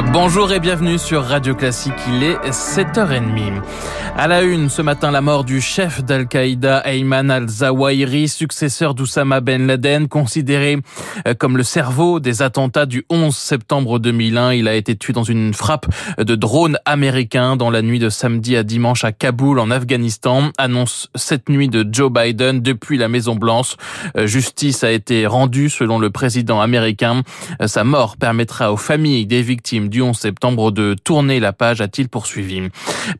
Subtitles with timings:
[0.00, 3.60] Bonjour et bienvenue sur Radio Classique, il est 7h30.
[4.16, 9.66] À la une, ce matin, la mort du chef d'Al-Qaïda, Ayman al-Zawahiri, successeur d'Oussama Ben
[9.66, 10.78] Laden, considéré
[11.26, 14.52] euh, comme le cerveau des attentats du 11 septembre 2001.
[14.52, 15.86] Il a été tué dans une frappe
[16.18, 21.08] de drone américain dans la nuit de samedi à dimanche à Kaboul, en Afghanistan, annonce
[21.14, 23.76] cette nuit de Joe Biden depuis la Maison Blanche.
[24.16, 27.22] Euh, justice a été rendue selon le président américain.
[27.62, 31.80] Euh, sa mort permettra aux familles des victimes du 11 septembre de tourner la page,
[31.80, 32.62] a-t-il poursuivi.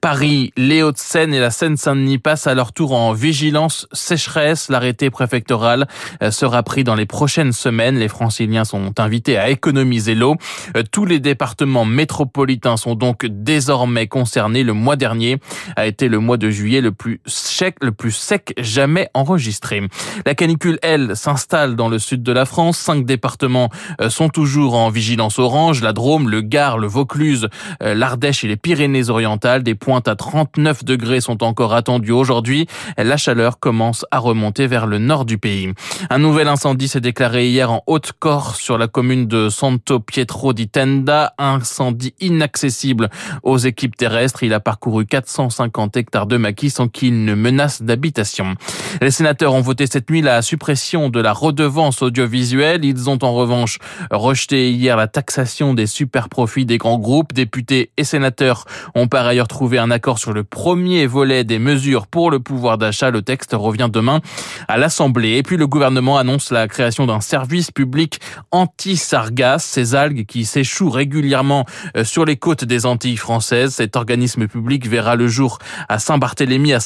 [0.00, 4.68] Paris, les Hauts-de-Seine et la Seine-Saint-Denis passent à leur tour en vigilance sécheresse.
[4.68, 5.86] L'arrêté préfectoral
[6.22, 7.98] euh, sera pris dans les prochaines semaines.
[7.98, 10.36] Les franciliens sont invités à économiser l'eau.
[10.76, 14.62] Euh, tous les départements métropolitains sont donc désormais concernés.
[14.62, 15.38] Le mois dernier
[15.76, 17.20] a été le mois de juillet le plus
[17.62, 19.82] sec, le plus sec jamais enregistré.
[20.26, 22.76] La canicule, elle, s'installe dans le sud de la France.
[22.76, 25.80] Cinq départements euh, sont toujours en vigilance orange.
[25.80, 27.48] La Drôme, le Gard, le Vaucluse,
[27.80, 29.62] euh, l'Ardèche et les Pyrénées-Orientales.
[29.62, 32.66] Des pointes à 39 degrés sont encore attendues aujourd'hui.
[32.98, 35.72] La chaleur commence à remonter vers le nord du pays.
[36.10, 40.68] Un nouvel incendie s'est déclaré hier en Haute-Corse sur la commune de Santo Pietro di
[40.68, 41.32] Tenda.
[41.38, 43.08] Incendie inaccessible
[43.44, 44.42] aux équipes terrestres.
[44.42, 48.54] Il a parcouru 450 hectares de maquis sans qu'il ne menace d'habitation.
[49.00, 52.84] Les sénateurs ont voté cette nuit la suppression de la redevance audiovisuelle.
[52.84, 53.78] Ils ont en revanche
[54.10, 57.32] rejeté hier la taxation des super profit des grands groupes.
[57.32, 58.64] Députés et sénateurs
[58.94, 62.78] ont par ailleurs trouvé un accord sur le premier volet des mesures pour le pouvoir
[62.78, 63.10] d'achat.
[63.10, 64.20] Le texte revient demain
[64.68, 65.36] à l'Assemblée.
[65.36, 70.90] Et puis le gouvernement annonce la création d'un service public anti-sargasses, ces algues qui s'échouent
[70.90, 71.64] régulièrement
[71.96, 73.74] euh, sur les côtes des Antilles françaises.
[73.74, 75.58] Cet organisme public verra le jour
[75.88, 76.80] à Saint-Barthélemy, à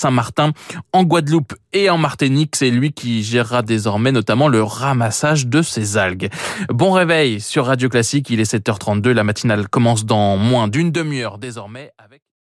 [0.93, 2.57] En Guadeloupe et en Martinique.
[2.57, 6.31] C'est lui qui gérera désormais notamment le ramassage de ces algues.
[6.69, 11.39] Bon réveil sur Radio Classique, il est 7h32, la matinale commence dans moins d'une demi-heure
[11.39, 12.27] désormais avec